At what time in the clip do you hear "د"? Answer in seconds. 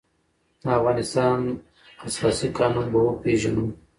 0.61-0.63